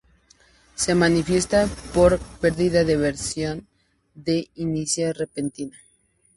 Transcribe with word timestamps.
Se 0.73 0.95
manifiesta 0.95 1.67
por 1.93 2.17
perdida 2.17 2.83
de 2.83 2.97
visión 2.97 3.67
de 4.15 4.47
inicio 4.55 5.13
repentino. 5.13 5.75